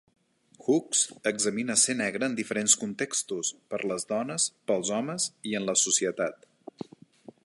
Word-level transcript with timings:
Hooks 0.67 1.01
examina 1.31 1.75
ser 1.81 1.95
negre 1.99 2.29
en 2.29 2.37
diferents 2.39 2.75
contextos: 2.85 3.53
per 3.73 3.81
les 3.93 4.09
dones, 4.13 4.49
pels 4.71 4.93
homes 4.97 5.29
i 5.53 5.57
en 5.61 5.71
la 5.71 5.77
societat. 5.87 6.53